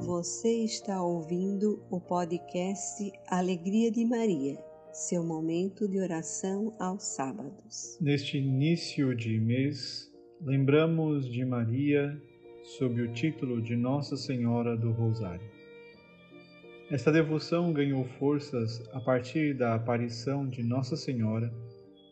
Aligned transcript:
Você 0.00 0.64
está 0.64 1.02
ouvindo 1.02 1.84
o 1.90 2.00
podcast 2.00 3.12
Alegria 3.28 3.92
de 3.92 4.02
Maria, 4.04 4.58
seu 4.92 5.22
momento 5.22 5.86
de 5.86 6.00
oração 6.00 6.74
aos 6.78 7.02
sábados. 7.02 7.98
Neste 8.00 8.38
início 8.38 9.14
de 9.14 9.38
mês, 9.38 10.10
lembramos 10.40 11.30
de 11.30 11.44
Maria 11.44 12.18
sob 12.78 13.02
o 13.02 13.12
título 13.12 13.60
de 13.60 13.76
Nossa 13.76 14.16
Senhora 14.16 14.74
do 14.74 14.90
Rosário. 14.90 15.46
Esta 16.90 17.12
devoção 17.12 17.70
ganhou 17.70 18.04
forças 18.18 18.82
a 18.94 19.00
partir 19.00 19.54
da 19.54 19.74
aparição 19.74 20.48
de 20.48 20.62
Nossa 20.62 20.96
Senhora 20.96 21.52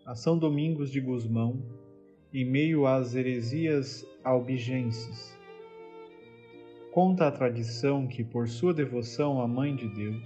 a 0.05 0.14
São 0.14 0.39
Domingos 0.39 0.91
de 0.91 1.00
Gusmão, 1.00 1.62
em 2.34 2.45
meio 2.45 2.86
às 2.86 3.14
heresias 3.14 4.07
albigenses 4.23 5.38
Conta 7.01 7.29
a 7.29 7.30
tradição 7.30 8.09
que, 8.09 8.25
por 8.25 8.48
sua 8.48 8.75
devoção 8.75 9.41
à 9.41 9.47
Mãe 9.47 9.73
de 9.73 9.87
Deus, 9.87 10.20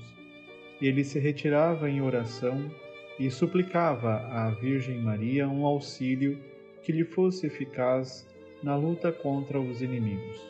ele 0.80 1.04
se 1.04 1.18
retirava 1.18 1.90
em 1.90 2.00
oração 2.00 2.70
e 3.18 3.30
suplicava 3.30 4.14
à 4.30 4.48
Virgem 4.52 4.98
Maria 4.98 5.46
um 5.46 5.66
auxílio 5.66 6.38
que 6.82 6.90
lhe 6.90 7.04
fosse 7.04 7.46
eficaz 7.46 8.26
na 8.62 8.74
luta 8.74 9.12
contra 9.12 9.60
os 9.60 9.82
inimigos. 9.82 10.40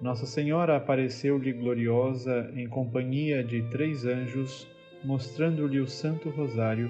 Nossa 0.00 0.26
Senhora 0.26 0.76
apareceu-lhe 0.76 1.52
gloriosa 1.52 2.52
em 2.54 2.68
companhia 2.68 3.42
de 3.42 3.62
três 3.70 4.06
anjos, 4.06 4.64
mostrando-lhe 5.02 5.80
o 5.80 5.88
Santo 5.88 6.30
Rosário 6.30 6.88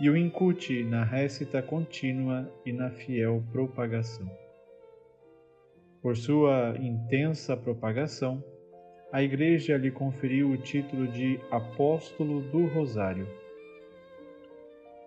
e 0.00 0.08
o 0.08 0.16
incute 0.16 0.82
na 0.82 1.04
récita 1.04 1.60
contínua 1.60 2.50
e 2.64 2.72
na 2.72 2.88
fiel 2.90 3.44
propagação. 3.52 4.26
Por 6.02 6.16
sua 6.16 6.74
intensa 6.80 7.56
propagação, 7.56 8.42
a 9.12 9.22
Igreja 9.22 9.76
lhe 9.76 9.88
conferiu 9.88 10.50
o 10.50 10.56
título 10.56 11.06
de 11.06 11.38
Apóstolo 11.48 12.40
do 12.40 12.66
Rosário. 12.66 13.28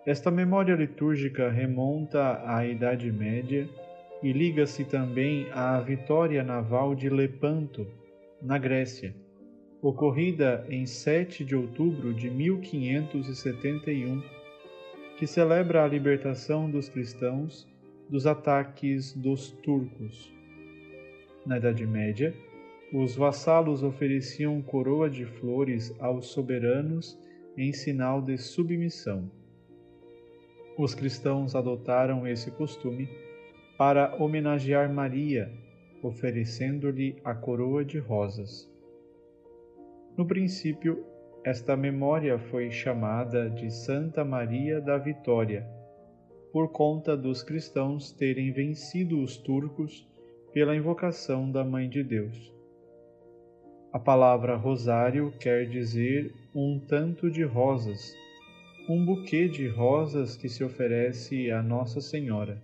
Esta 0.06 0.30
memória 0.30 0.74
litúrgica 0.74 1.50
remonta 1.50 2.40
à 2.46 2.64
Idade 2.66 3.12
Média 3.12 3.68
e 4.22 4.32
liga-se 4.32 4.86
também 4.86 5.46
à 5.52 5.78
vitória 5.80 6.42
naval 6.42 6.94
de 6.94 7.10
Lepanto, 7.10 7.86
na 8.40 8.56
Grécia, 8.56 9.14
ocorrida 9.82 10.64
em 10.70 10.86
7 10.86 11.44
de 11.44 11.54
outubro 11.54 12.14
de 12.14 12.30
1571, 12.30 14.22
que 15.18 15.26
celebra 15.26 15.84
a 15.84 15.88
libertação 15.88 16.70
dos 16.70 16.88
cristãos 16.88 17.68
dos 18.08 18.26
ataques 18.26 19.12
dos 19.12 19.50
turcos. 19.50 20.35
Na 21.46 21.58
Idade 21.58 21.86
Média, 21.86 22.34
os 22.92 23.14
vassalos 23.14 23.84
ofereciam 23.84 24.60
coroa 24.60 25.08
de 25.08 25.24
flores 25.24 25.94
aos 26.00 26.26
soberanos 26.26 27.16
em 27.56 27.72
sinal 27.72 28.20
de 28.20 28.36
submissão. 28.36 29.30
Os 30.76 30.92
cristãos 30.92 31.54
adotaram 31.54 32.26
esse 32.26 32.50
costume 32.50 33.08
para 33.78 34.16
homenagear 34.16 34.92
Maria, 34.92 35.48
oferecendo-lhe 36.02 37.16
a 37.22 37.32
coroa 37.32 37.84
de 37.84 38.00
rosas. 38.00 38.68
No 40.16 40.26
princípio, 40.26 41.06
esta 41.44 41.76
memória 41.76 42.40
foi 42.40 42.72
chamada 42.72 43.48
de 43.48 43.70
Santa 43.70 44.24
Maria 44.24 44.80
da 44.80 44.98
Vitória, 44.98 45.64
por 46.52 46.72
conta 46.72 47.16
dos 47.16 47.44
cristãos 47.44 48.10
terem 48.10 48.50
vencido 48.50 49.22
os 49.22 49.36
turcos 49.36 50.04
pela 50.56 50.74
invocação 50.74 51.50
da 51.52 51.62
Mãe 51.62 51.86
de 51.86 52.02
Deus. 52.02 52.50
A 53.92 53.98
palavra 53.98 54.56
rosário 54.56 55.30
quer 55.38 55.68
dizer 55.68 56.32
um 56.54 56.80
tanto 56.80 57.30
de 57.30 57.44
rosas, 57.44 58.14
um 58.88 59.04
buquê 59.04 59.48
de 59.48 59.68
rosas 59.68 60.34
que 60.34 60.48
se 60.48 60.64
oferece 60.64 61.50
a 61.50 61.62
Nossa 61.62 62.00
Senhora. 62.00 62.58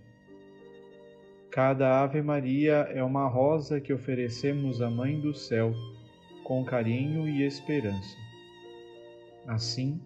Cada 1.51 2.01
Ave 2.01 2.19
Maria 2.23 2.89
é 2.91 3.03
uma 3.03 3.27
rosa 3.27 3.79
que 3.79 3.93
oferecemos 3.93 4.81
à 4.81 4.89
Mãe 4.89 5.19
do 5.19 5.35
Céu, 5.35 5.71
com 6.43 6.65
carinho 6.65 7.29
e 7.29 7.45
esperança. 7.45 8.17
Assim, 9.45 10.01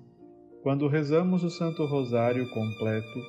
quando 0.61 0.89
rezamos 0.89 1.41
o 1.41 1.49
Santo 1.49 1.85
Rosário 1.85 2.49
completo, 2.49 3.19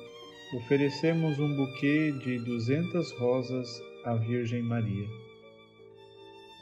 oferecemos 0.57 1.39
um 1.39 1.55
buquê 1.55 2.11
de 2.11 2.39
duzentas 2.39 3.09
rosas 3.13 3.87
à 4.03 4.15
Virgem 4.15 4.61
Maria. 4.61 5.07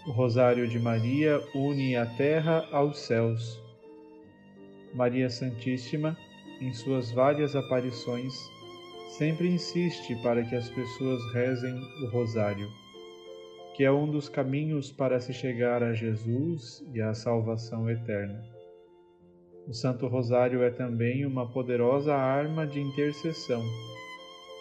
O 0.07 0.11
Rosário 0.11 0.67
de 0.67 0.79
Maria 0.79 1.41
une 1.53 1.95
a 1.95 2.05
terra 2.05 2.67
aos 2.71 2.99
céus. 2.99 3.61
Maria 4.93 5.29
Santíssima, 5.29 6.17
em 6.61 6.73
suas 6.73 7.11
várias 7.11 7.55
aparições, 7.55 8.33
sempre 9.17 9.47
insiste 9.47 10.15
para 10.23 10.43
que 10.43 10.55
as 10.55 10.69
pessoas 10.69 11.21
rezem 11.33 11.75
o 12.03 12.09
Rosário, 12.09 12.67
que 13.75 13.83
é 13.83 13.91
um 13.91 14.09
dos 14.09 14.29
caminhos 14.29 14.91
para 14.91 15.19
se 15.19 15.33
chegar 15.33 15.83
a 15.83 15.93
Jesus 15.93 16.85
e 16.93 17.01
à 17.01 17.13
salvação 17.13 17.89
eterna. 17.89 18.43
O 19.67 19.73
Santo 19.73 20.07
Rosário 20.07 20.63
é 20.63 20.69
também 20.69 21.25
uma 21.25 21.51
poderosa 21.51 22.15
arma 22.15 22.65
de 22.65 22.79
intercessão 22.79 23.63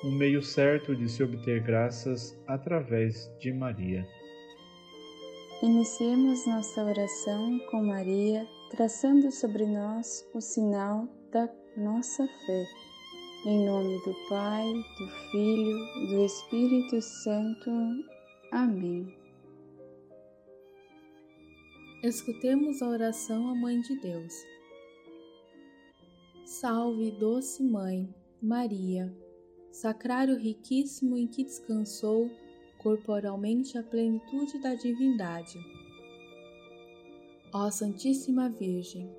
um 0.05 0.11
meio 0.11 0.43
certo 0.43 0.95
de 0.95 1.09
se 1.09 1.23
obter 1.23 1.63
graças 1.63 2.39
através 2.47 3.31
de 3.39 3.53
Maria. 3.53 4.07
Iniciemos 5.63 6.47
nossa 6.47 6.85
oração 6.85 7.59
com 7.71 7.83
Maria, 7.83 8.47
traçando 8.71 9.31
sobre 9.33 9.65
nós 9.65 10.29
o 10.35 10.41
sinal 10.41 11.09
da 11.33 11.49
nossa 11.77 12.27
fé. 12.27 12.67
Em 13.47 13.65
nome 13.65 13.97
do 14.05 14.15
Pai, 14.29 14.65
do 14.99 15.09
Filho, 15.31 16.09
do 16.09 16.25
Espírito 16.25 17.01
Santo. 17.01 17.71
Amém. 18.53 19.17
Escutemos 22.03 22.83
a 22.83 22.89
oração 22.89 23.49
à 23.49 23.55
Mãe 23.55 23.81
de 23.81 23.99
Deus. 24.01 24.35
Salve, 26.45 27.13
doce 27.13 27.63
Mãe, 27.63 28.15
Maria 28.43 29.26
sacrário 29.77 30.39
riquíssimo 30.39 31.19
em 31.19 31.27
que 31.27 31.45
descansou 31.45 32.31
corporalmente 32.79 33.77
a 33.77 33.83
plenitude 33.83 34.59
da 34.59 34.75
divindade. 34.75 35.59
Ó 37.53 37.71
Santíssima 37.71 38.49
Virgem, 38.49 39.15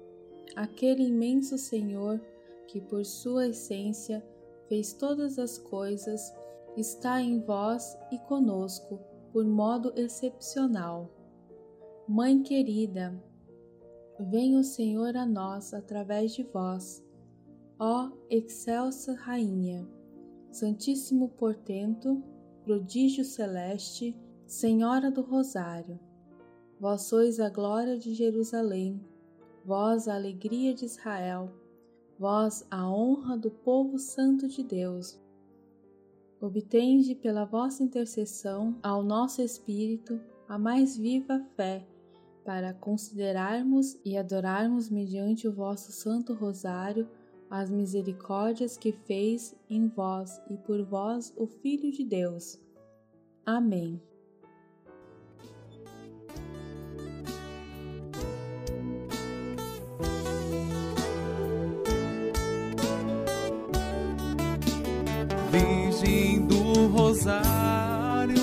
aquele 0.55 1.03
imenso 1.03 1.59
Senhor 1.59 2.19
que 2.67 2.81
por 2.81 3.05
sua 3.05 3.49
essência 3.49 4.25
fez 4.67 4.93
todas 4.93 5.37
as 5.37 5.59
coisas, 5.59 6.33
está 6.75 7.21
em 7.21 7.39
vós 7.39 7.95
e 8.11 8.17
conosco 8.17 8.99
por 9.31 9.45
modo 9.45 9.93
excepcional. 9.95 11.07
Mãe 12.07 12.41
querida, 12.41 13.13
venha 14.19 14.59
o 14.59 14.63
Senhor 14.63 15.15
a 15.15 15.25
nós 15.25 15.71
através 15.71 16.33
de 16.33 16.41
vós. 16.41 17.05
Ó 17.79 18.09
excelsa 18.27 19.13
Rainha, 19.13 19.87
Santíssimo 20.57 21.29
Portento, 21.29 22.23
Prodígio 22.63 23.23
Celeste, 23.23 24.17
Senhora 24.47 25.11
do 25.11 25.21
Rosário. 25.21 25.99
Vós 26.79 27.03
sois 27.03 27.39
a 27.39 27.47
glória 27.47 27.95
de 27.95 28.15
Jerusalém, 28.15 28.99
vós 29.63 30.07
a 30.07 30.15
alegria 30.15 30.73
de 30.73 30.85
Israel, 30.85 31.53
vós 32.17 32.65
a 32.71 32.89
honra 32.89 33.37
do 33.37 33.51
povo 33.51 33.99
santo 33.99 34.47
de 34.47 34.63
Deus. 34.63 35.21
Obtende 36.41 37.13
pela 37.13 37.45
vossa 37.45 37.83
intercessão 37.83 38.79
ao 38.81 39.03
nosso 39.03 39.43
espírito 39.43 40.19
a 40.49 40.57
mais 40.57 40.97
viva 40.97 41.39
fé, 41.55 41.85
para 42.43 42.73
considerarmos 42.73 43.95
e 44.03 44.17
adorarmos 44.17 44.89
mediante 44.89 45.47
o 45.47 45.53
vosso 45.53 45.91
Santo 45.91 46.33
Rosário 46.33 47.07
as 47.49 47.69
misericórdias 47.69 48.77
que 48.77 48.91
fez 48.91 49.55
em 49.69 49.87
vós 49.87 50.41
e 50.49 50.57
por 50.57 50.83
vós 50.83 51.33
o 51.35 51.47
Filho 51.47 51.91
de 51.91 52.03
Deus. 52.03 52.59
Amém. 53.45 54.01
Virgem 65.49 66.45
do 66.45 66.87
Rosário, 66.87 68.35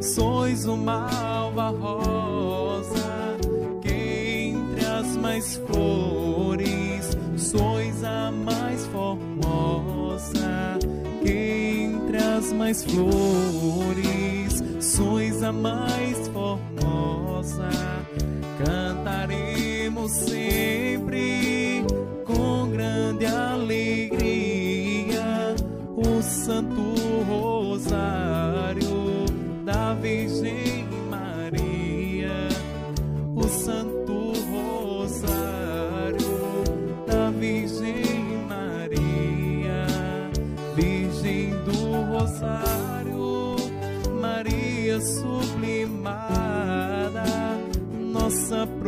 sois 0.00 0.64
uma 0.66 1.10
alva 1.10 1.70
rosa 1.70 3.36
que 3.82 3.90
entre 3.90 4.86
as 4.86 5.16
mais 5.16 5.56
flores 5.56 6.47
formosa 8.92 10.78
que 11.22 11.30
entre 11.30 12.16
as 12.16 12.52
mais 12.52 12.84
flores 12.84 14.62
sois 14.80 15.42
a 15.42 15.52
mais 15.52 16.28
formosa. 16.28 17.68
Cantaremos 18.64 20.10
sempre 20.12 21.84
com 22.24 22.70
grande 22.70 23.26
alegria 23.26 23.98
o 25.96 26.22
Santo 26.22 26.87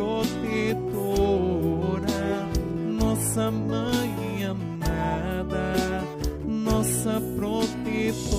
protetora, 0.01 1.29
nossa 2.99 3.51
mãe 3.51 4.45
amada, 4.47 5.75
nossa 6.47 7.21
protetora, 7.37 8.31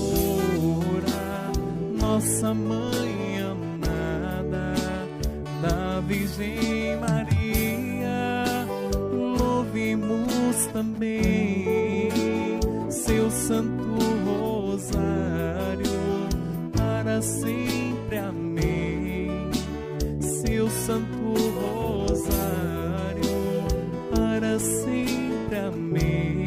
nossa 2.00 2.52
mãe 2.56 3.42
amada, 3.42 4.74
da 5.62 6.00
Virgem 6.00 6.98
Maria, 7.00 8.66
louvemos 9.38 10.66
também 10.74 12.10
seu 12.90 13.30
Santo 13.30 14.00
Rosário 14.26 15.92
para 16.76 17.22
sempre. 17.22 17.71
Sempre. 25.52 25.68
Amém. 25.68 26.41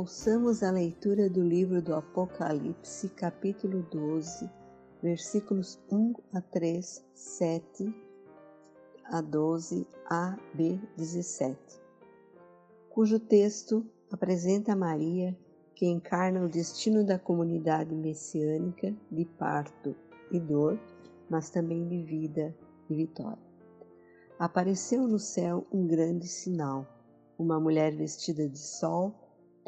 Ouçamos 0.00 0.62
a 0.62 0.70
leitura 0.70 1.28
do 1.28 1.42
livro 1.42 1.82
do 1.82 1.92
Apocalipse, 1.92 3.08
capítulo 3.08 3.82
12, 3.90 4.48
versículos 5.02 5.76
1 5.90 6.14
a 6.32 6.40
3, 6.40 7.04
7 7.16 7.92
a 9.06 9.20
12 9.20 9.84
a 10.08 10.38
B 10.54 10.80
17, 10.96 11.58
cujo 12.88 13.18
texto 13.18 13.84
apresenta 14.12 14.76
Maria, 14.76 15.36
que 15.74 15.86
encarna 15.86 16.44
o 16.44 16.48
destino 16.48 17.04
da 17.04 17.18
comunidade 17.18 17.92
messiânica 17.92 18.94
de 19.10 19.24
parto 19.24 19.96
e 20.30 20.38
dor, 20.38 20.78
mas 21.28 21.50
também 21.50 21.88
de 21.88 22.04
vida 22.04 22.54
e 22.88 22.94
vitória. 22.94 23.42
Apareceu 24.38 25.08
no 25.08 25.18
céu 25.18 25.66
um 25.72 25.88
grande 25.88 26.28
sinal, 26.28 26.86
uma 27.36 27.58
mulher 27.58 27.96
vestida 27.96 28.48
de 28.48 28.60
sol, 28.60 29.12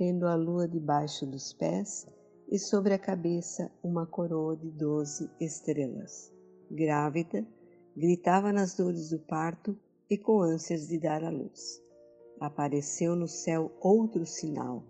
tendo 0.00 0.26
a 0.26 0.35
lua 0.35 0.67
debaixo 0.67 1.26
dos 1.26 1.52
pés 1.52 2.08
e 2.50 2.58
sobre 2.58 2.94
a 2.94 2.99
cabeça 2.99 3.70
uma 3.82 4.06
coroa 4.06 4.56
de 4.56 4.70
doze 4.70 5.31
estrelas. 5.38 6.32
Grávida, 6.70 7.47
gritava 7.94 8.50
nas 8.50 8.75
dores 8.75 9.11
do 9.11 9.19
parto 9.19 9.79
e 10.08 10.17
com 10.17 10.41
ânsias 10.41 10.88
de 10.88 10.99
dar 10.99 11.23
à 11.23 11.29
luz. 11.29 11.82
Apareceu 12.41 13.14
no 13.14 13.29
céu 13.29 13.70
outro 13.79 14.25
sinal, 14.25 14.82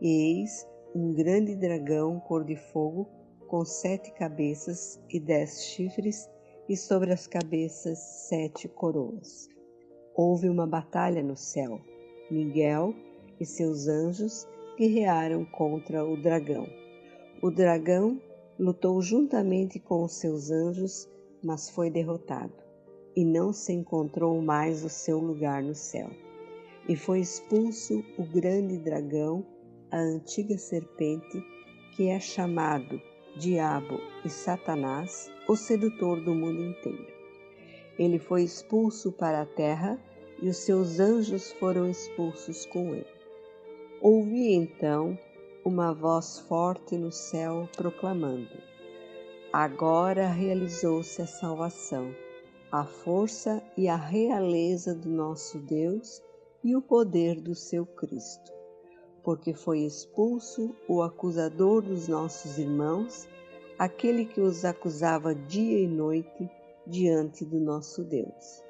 e 0.00 0.40
eis 0.40 0.66
um 0.94 1.12
grande 1.12 1.54
dragão 1.54 2.18
cor 2.20 2.42
de 2.42 2.56
fogo, 2.56 3.06
com 3.46 3.66
sete 3.66 4.14
cabeças 4.14 4.98
e 5.10 5.20
dez 5.20 5.62
chifres, 5.62 6.26
e 6.70 6.74
sobre 6.74 7.12
as 7.12 7.26
cabeças 7.26 7.98
sete 7.98 8.66
coroas. 8.66 9.46
Houve 10.16 10.48
uma 10.48 10.66
batalha 10.66 11.22
no 11.22 11.36
céu. 11.36 11.78
Miguel 12.30 12.94
e 13.38 13.44
seus 13.44 13.88
anjos 13.88 14.48
guerrearam 14.76 15.44
contra 15.44 16.04
o 16.04 16.16
dragão. 16.16 16.68
O 17.42 17.50
dragão 17.50 18.20
lutou 18.58 19.00
juntamente 19.00 19.78
com 19.78 20.04
os 20.04 20.14
seus 20.14 20.50
anjos, 20.50 21.08
mas 21.42 21.68
foi 21.70 21.90
derrotado, 21.90 22.54
e 23.14 23.24
não 23.24 23.52
se 23.52 23.72
encontrou 23.72 24.40
mais 24.40 24.84
o 24.84 24.88
seu 24.88 25.18
lugar 25.18 25.62
no 25.62 25.74
céu. 25.74 26.10
E 26.88 26.96
foi 26.96 27.20
expulso 27.20 28.04
o 28.18 28.24
grande 28.24 28.78
dragão, 28.78 29.44
a 29.90 29.98
antiga 29.98 30.58
serpente, 30.58 31.42
que 31.94 32.08
é 32.08 32.18
chamado 32.18 33.00
Diabo 33.38 34.00
e 34.24 34.28
Satanás, 34.28 35.30
o 35.48 35.56
sedutor 35.56 36.20
do 36.20 36.34
mundo 36.34 36.62
inteiro. 36.62 37.06
Ele 37.98 38.18
foi 38.18 38.42
expulso 38.42 39.12
para 39.12 39.42
a 39.42 39.46
terra 39.46 39.98
e 40.42 40.48
os 40.48 40.58
seus 40.58 40.98
anjos 40.98 41.52
foram 41.52 41.88
expulsos 41.88 42.66
com 42.66 42.94
ele. 42.94 43.13
Ouvi 44.06 44.52
então 44.52 45.18
uma 45.64 45.94
voz 45.94 46.38
forte 46.40 46.94
no 46.94 47.10
céu 47.10 47.66
proclamando: 47.74 48.54
Agora 49.50 50.28
realizou-se 50.28 51.22
a 51.22 51.26
salvação, 51.26 52.14
a 52.70 52.84
força 52.84 53.62
e 53.78 53.88
a 53.88 53.96
realeza 53.96 54.94
do 54.94 55.08
nosso 55.08 55.58
Deus 55.58 56.22
e 56.62 56.76
o 56.76 56.82
poder 56.82 57.40
do 57.40 57.54
seu 57.54 57.86
Cristo, 57.86 58.52
porque 59.22 59.54
foi 59.54 59.78
expulso 59.78 60.76
o 60.86 61.00
acusador 61.00 61.80
dos 61.80 62.06
nossos 62.06 62.58
irmãos, 62.58 63.26
aquele 63.78 64.26
que 64.26 64.42
os 64.42 64.66
acusava 64.66 65.34
dia 65.34 65.78
e 65.78 65.88
noite 65.88 66.50
diante 66.86 67.42
do 67.42 67.58
nosso 67.58 68.04
Deus. 68.04 68.62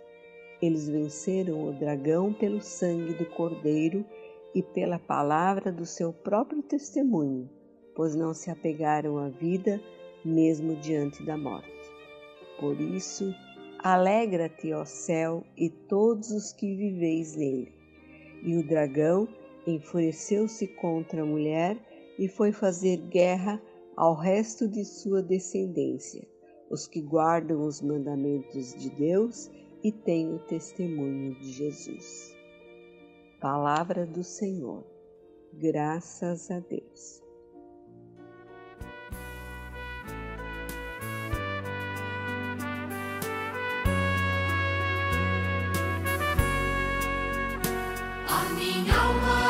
Eles 0.63 0.89
venceram 0.89 1.69
o 1.69 1.73
dragão 1.73 2.33
pelo 2.33 2.63
sangue 2.63 3.15
do 3.15 3.27
Cordeiro 3.31 4.07
e 4.55 4.63
pela 4.63 4.99
palavra 4.99 5.73
do 5.73 5.85
seu 5.85 6.13
próprio 6.13 6.63
testemunho, 6.63 7.51
pois 7.95 8.15
não 8.15 8.33
se 8.33 8.51
apegaram 8.51 9.19
à 9.19 9.29
vida 9.29 9.81
mesmo 10.25 10.77
diante 10.77 11.25
da 11.25 11.37
morte. 11.37 11.71
Por 12.61 12.81
isso, 12.81 13.35
alegra-te, 13.79 14.73
ó 14.73 14.85
céu, 14.85 15.45
e 15.57 15.69
todos 15.69 16.31
os 16.31 16.53
que 16.53 16.75
viveis 16.75 17.37
nele. 17.37 17.73
E 18.43 18.57
o 18.57 18.67
dragão 18.67 19.29
enfureceu-se 19.67 20.67
contra 20.69 21.23
a 21.23 21.27
mulher 21.27 21.77
e 22.19 22.29
foi 22.29 22.53
fazer 22.53 22.99
guerra 23.09 23.61
ao 23.97 24.15
resto 24.15 24.69
de 24.69 24.85
sua 24.85 25.23
descendência, 25.23 26.27
os 26.71 26.87
que 26.87 27.01
guardam 27.01 27.67
os 27.67 27.81
mandamentos 27.81 28.75
de 28.75 28.91
Deus 28.91 29.51
e 29.83 29.93
têm 29.93 30.33
o 30.35 30.39
testemunho 30.41 31.35
de 31.35 31.53
Jesus. 31.53 32.34
Palavra 33.45 34.07
do 34.07 34.25
Senhor. 34.25 34.87
Graças 35.53 36.51
a 36.51 36.61
Deus. 36.61 37.23
A 48.27 48.49
minha 48.55 48.97
alma 48.99 49.44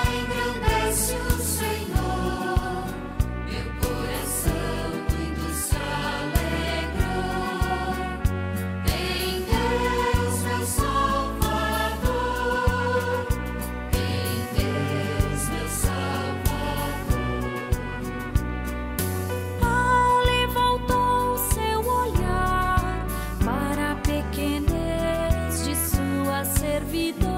olvido. 26.95 27.34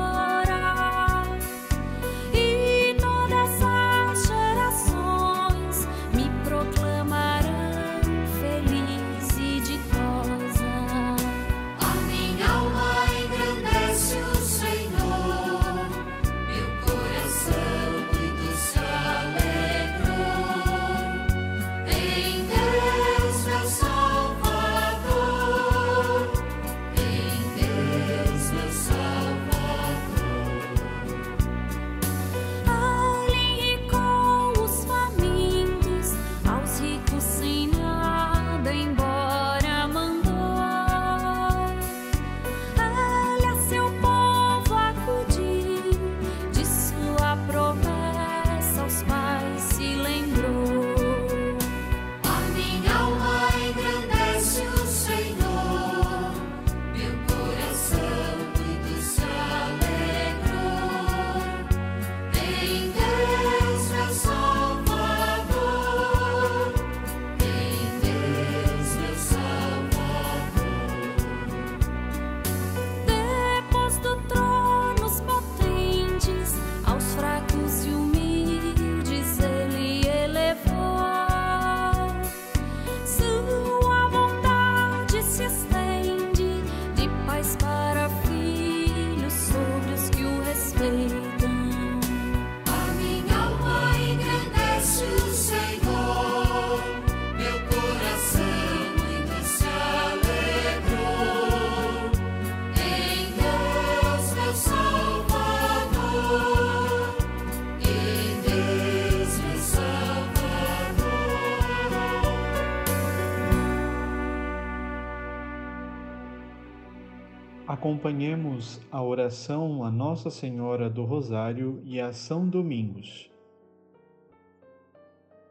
Acompanhemos 117.79 118.81
a 118.91 119.03
oração 119.03 119.85
a 119.85 119.91
Nossa 119.91 120.31
Senhora 120.31 120.89
do 120.89 121.05
Rosário 121.05 121.83
e 121.85 122.01
a 122.01 122.11
São 122.11 122.49
Domingos. 122.49 123.31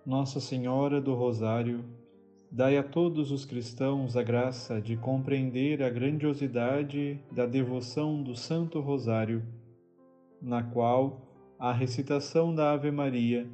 Nossa 0.04 0.40
Senhora 0.40 1.00
do 1.00 1.14
Rosário, 1.14 1.86
dai 2.50 2.80
a 2.80 2.84
todos 2.84 3.32
os 3.32 3.46
cristãos 3.46 4.18
a 4.18 4.24
graça 4.24 4.82
de 4.82 4.98
compreender 4.98 5.84
a 5.84 5.90
grandiosidade 5.92 7.20
da 7.32 7.46
devoção 7.46 8.24
do 8.24 8.36
Santo 8.36 8.80
Rosário, 8.80 9.44
na 10.42 10.64
qual 10.64 11.22
a 11.60 11.72
recitação 11.72 12.56
da 12.56 12.72
Ave 12.72 12.90
Maria 12.90 13.48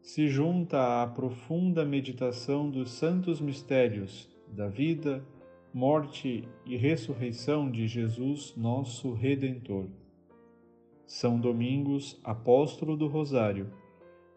se 0.00 0.28
junta 0.28 1.02
à 1.02 1.06
profunda 1.06 1.84
meditação 1.84 2.70
dos 2.70 2.90
santos 2.92 3.38
mistérios 3.38 4.30
da 4.48 4.66
vida, 4.66 5.22
morte 5.74 6.48
e 6.64 6.76
ressurreição 6.76 7.68
de 7.68 7.88
Jesus, 7.88 8.54
nosso 8.56 9.12
Redentor. 9.12 9.88
São 11.04 11.40
Domingos, 11.40 12.16
apóstolo 12.22 12.96
do 12.96 13.08
Rosário, 13.08 13.72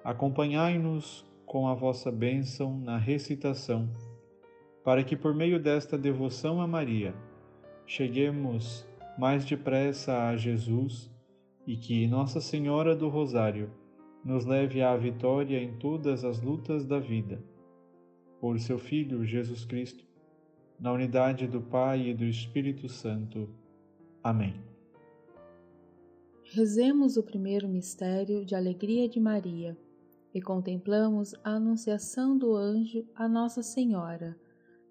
acompanhai-nos 0.03 1.24
com 1.46 1.67
a 1.67 1.75
vossa 1.75 2.12
bênção 2.12 2.79
na 2.79 2.98
recitação, 2.98 3.88
para 4.84 5.03
que 5.03 5.15
por 5.15 5.36
meio 5.36 5.62
desta 5.62 5.96
devoção 5.96 6.60
a 6.60 6.65
Maria 6.65 7.13
cheguemos 7.86 8.84
mais 9.15 9.46
depressa 9.46 10.29
a 10.29 10.36
Jesus 10.36 11.08
e 11.67 11.77
que 11.77 12.08
Nossa 12.08 12.41
Senhora 12.41 12.96
do 12.96 13.10
Rosário 13.10 13.70
nos 14.25 14.44
leve 14.44 14.82
à 14.82 14.98
vitória 14.98 15.62
em 15.62 15.77
todas 15.77 16.25
as 16.25 16.41
lutas 16.41 16.84
da 16.84 16.98
vida. 16.98 17.39
Por 18.41 18.60
seu 18.60 18.79
Filho 18.79 19.24
Jesus 19.24 19.63
Cristo, 19.63 20.06
na 20.79 20.91
unidade 20.91 21.48
do 21.48 21.62
Pai 21.62 22.10
e 22.10 22.13
do 22.13 22.25
Espírito 22.25 22.88
Santo. 22.88 23.50
Amém. 24.24 24.55
Rezemos 26.43 27.17
o 27.17 27.24
primeiro 27.24 27.67
mistério 27.67 28.46
de 28.46 28.55
alegria 28.55 29.10
de 29.10 29.19
Maria 29.19 29.77
e 30.34 30.41
contemplamos 30.41 31.34
a 31.43 31.51
anunciação 31.51 32.38
do 32.38 32.55
anjo 32.55 33.05
a 33.15 33.27
Nossa 33.27 33.62
Senhora 33.62 34.38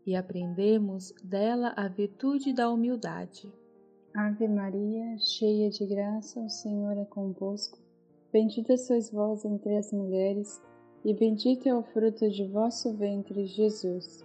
e 0.06 0.14
aprendemos 0.14 1.12
dela 1.22 1.72
a 1.76 1.88
virtude 1.88 2.52
da 2.52 2.70
humildade. 2.70 3.52
Ave 4.14 4.46
Maria, 4.48 5.18
cheia 5.18 5.68
de 5.68 5.84
graça, 5.84 6.40
o 6.40 6.48
Senhor 6.48 6.96
é 6.96 7.04
convosco. 7.04 7.78
Bendita 8.32 8.76
sois 8.76 9.10
vós 9.10 9.44
entre 9.44 9.76
as 9.76 9.92
mulheres, 9.92 10.62
e 11.04 11.12
bendito 11.12 11.68
é 11.68 11.74
o 11.74 11.82
fruto 11.82 12.30
de 12.30 12.46
vosso 12.46 12.92
ventre, 12.94 13.46
Jesus. 13.46 14.24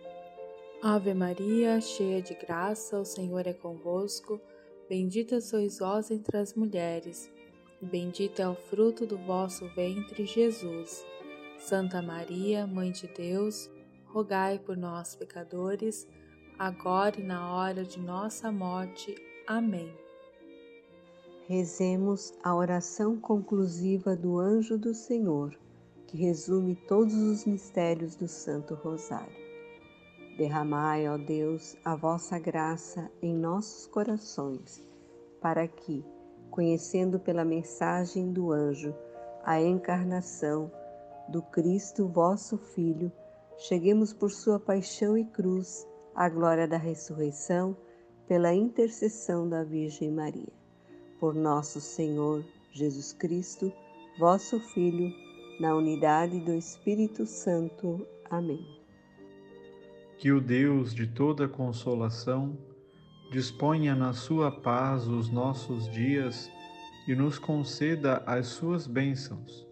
Ave 0.83 1.13
Maria, 1.13 1.79
cheia 1.79 2.23
de 2.23 2.33
graça, 2.33 2.99
o 2.99 3.05
Senhor 3.05 3.45
é 3.45 3.53
convosco. 3.53 4.41
Bendita 4.89 5.39
sois 5.39 5.77
vós 5.77 6.09
entre 6.09 6.35
as 6.37 6.55
mulheres, 6.55 7.31
e 7.79 7.85
bendito 7.85 8.41
é 8.41 8.49
o 8.49 8.55
fruto 8.55 9.05
do 9.05 9.15
vosso 9.15 9.67
ventre, 9.75 10.25
Jesus. 10.25 11.05
Santa 11.59 12.01
Maria, 12.01 12.65
Mãe 12.65 12.91
de 12.91 13.07
Deus, 13.07 13.69
rogai 14.07 14.57
por 14.57 14.75
nós, 14.75 15.15
pecadores, 15.15 16.07
agora 16.57 17.19
e 17.19 17.23
na 17.23 17.53
hora 17.53 17.83
de 17.83 17.99
nossa 17.99 18.51
morte. 18.51 19.15
Amém. 19.45 19.93
Rezemos 21.47 22.33
a 22.43 22.55
oração 22.55 23.19
conclusiva 23.19 24.15
do 24.15 24.39
Anjo 24.39 24.79
do 24.79 24.95
Senhor, 24.95 25.55
que 26.07 26.17
resume 26.17 26.75
todos 26.87 27.13
os 27.13 27.45
mistérios 27.45 28.15
do 28.15 28.27
Santo 28.27 28.73
Rosário. 28.73 29.50
Derramai, 30.41 31.07
ó 31.07 31.17
Deus, 31.19 31.77
a 31.85 31.95
vossa 31.95 32.39
graça 32.39 33.11
em 33.21 33.31
nossos 33.31 33.85
corações, 33.85 34.83
para 35.39 35.67
que, 35.67 36.03
conhecendo 36.49 37.19
pela 37.19 37.45
mensagem 37.45 38.33
do 38.33 38.51
anjo 38.51 38.91
a 39.43 39.61
encarnação 39.61 40.71
do 41.29 41.43
Cristo, 41.43 42.07
vosso 42.07 42.57
Filho, 42.57 43.11
cheguemos 43.55 44.13
por 44.13 44.31
sua 44.31 44.59
paixão 44.59 45.15
e 45.15 45.23
cruz 45.25 45.87
à 46.15 46.27
glória 46.27 46.67
da 46.67 46.77
ressurreição, 46.77 47.77
pela 48.27 48.51
intercessão 48.51 49.47
da 49.47 49.63
Virgem 49.63 50.09
Maria. 50.09 50.51
Por 51.19 51.35
nosso 51.35 51.79
Senhor 51.79 52.43
Jesus 52.71 53.13
Cristo, 53.13 53.71
vosso 54.17 54.59
Filho, 54.73 55.13
na 55.59 55.75
unidade 55.75 56.39
do 56.39 56.51
Espírito 56.55 57.27
Santo. 57.27 58.07
Amém. 58.27 58.80
Que 60.21 60.31
o 60.31 60.39
Deus 60.39 60.93
de 60.93 61.07
toda 61.07 61.47
consolação 61.47 62.55
disponha 63.31 63.95
na 63.95 64.13
sua 64.13 64.51
paz 64.51 65.07
os 65.07 65.31
nossos 65.31 65.89
dias 65.89 66.47
e 67.07 67.15
nos 67.15 67.39
conceda 67.39 68.21
as 68.27 68.45
suas 68.45 68.85
bênçãos. 68.85 69.65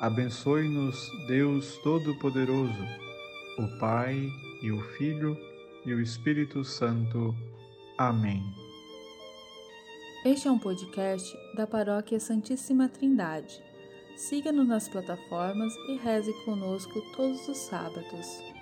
Abençoe-nos, 0.00 1.10
Deus 1.26 1.76
Todo-Poderoso, 1.78 2.84
o 3.58 3.80
Pai 3.80 4.28
e 4.62 4.70
o 4.70 4.80
Filho 4.96 5.36
e 5.84 5.92
o 5.92 6.00
Espírito 6.00 6.62
Santo. 6.62 7.34
Amém. 7.98 8.44
Este 10.24 10.46
é 10.46 10.52
um 10.52 10.58
podcast 10.60 11.36
da 11.56 11.66
Paróquia 11.66 12.20
Santíssima 12.20 12.88
Trindade. 12.88 13.60
Siga-nos 14.14 14.68
nas 14.68 14.88
plataformas 14.88 15.74
e 15.88 15.96
reze 15.96 16.32
conosco 16.44 17.02
todos 17.16 17.48
os 17.48 17.56
sábados. 17.56 18.57